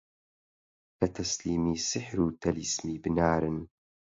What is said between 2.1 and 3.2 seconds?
و تەلیسمی